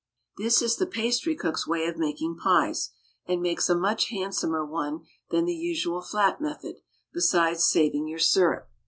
[0.39, 2.89] This is the pastry cook's way of making pies,
[3.27, 6.77] and makes a much handsomer one than the usual flat method,
[7.13, 8.67] besides saving your syrup.